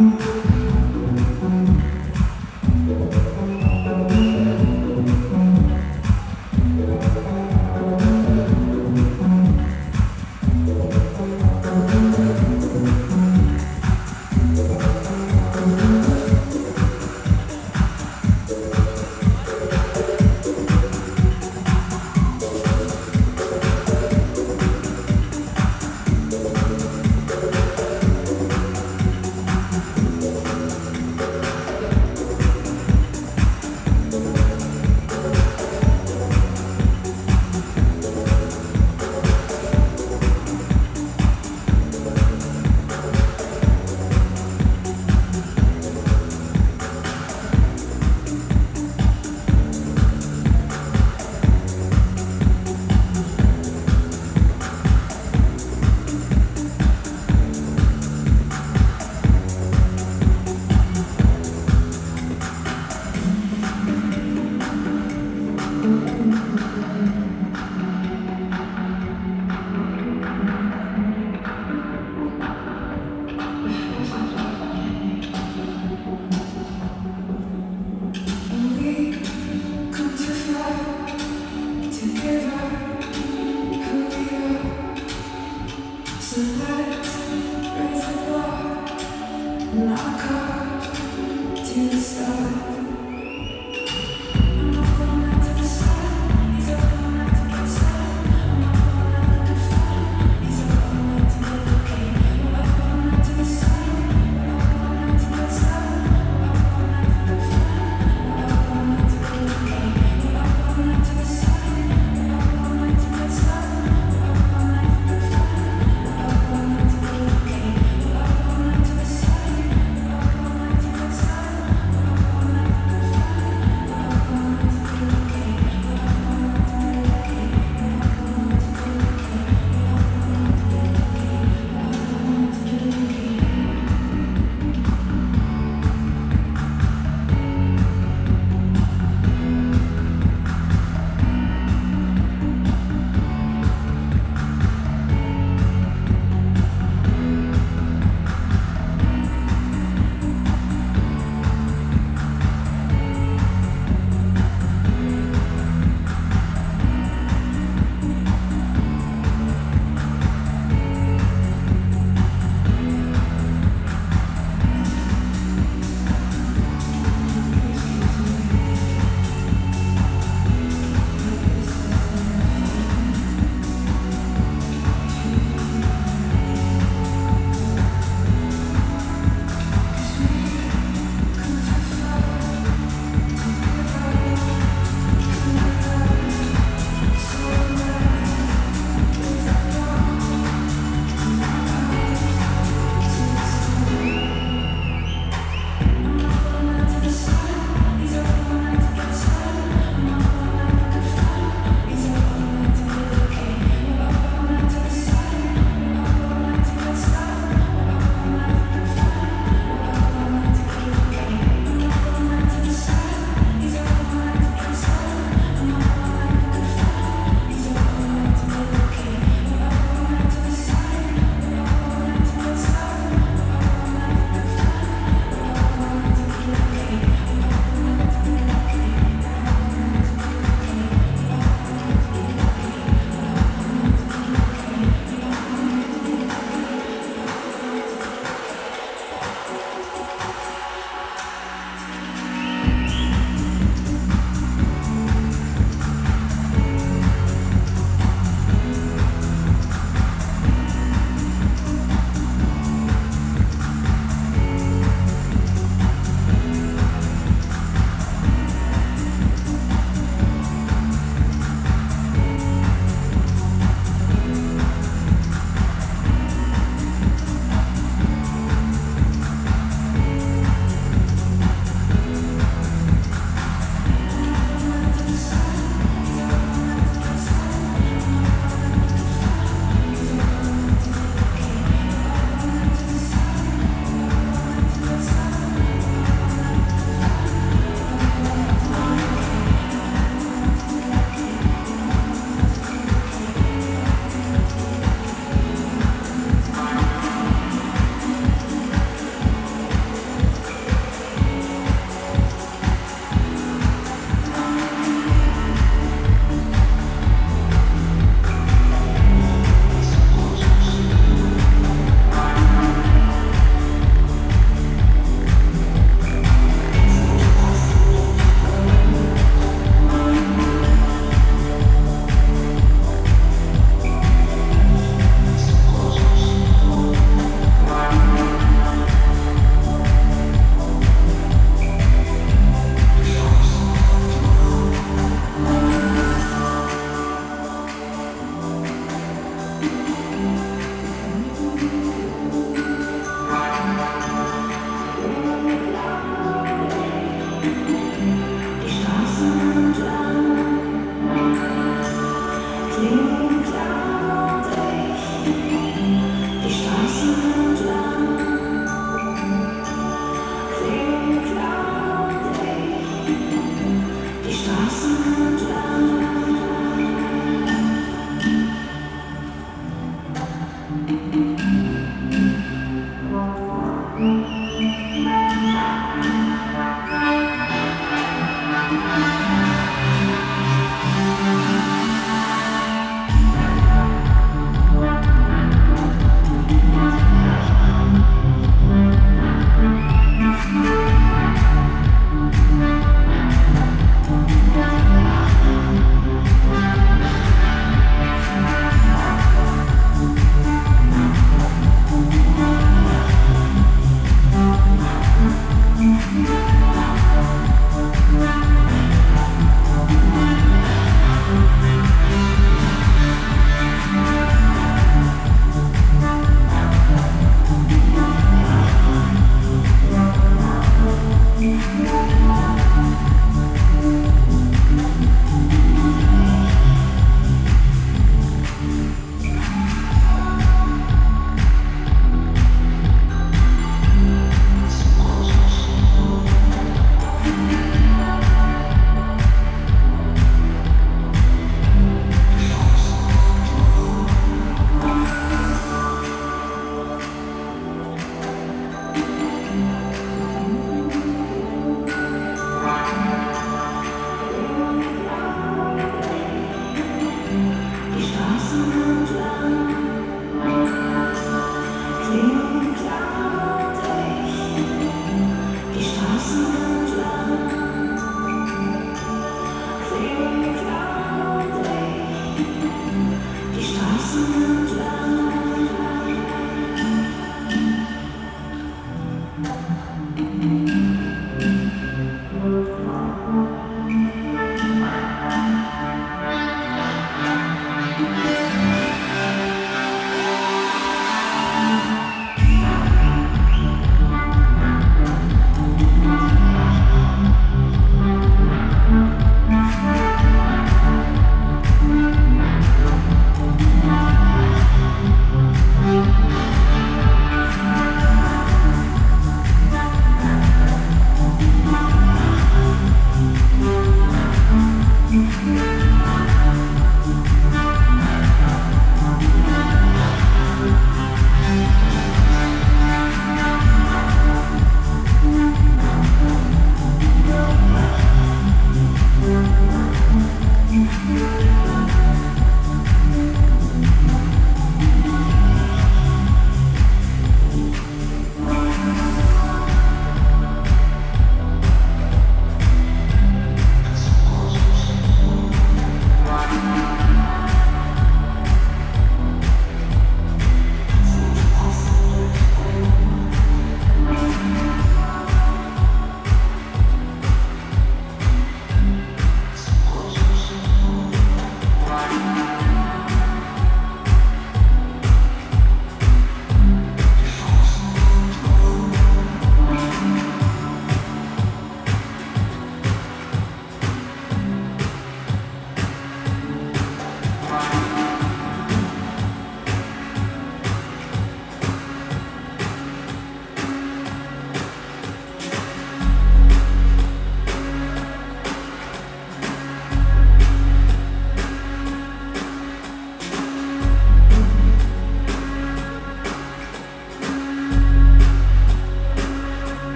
[0.00, 0.39] Ooh.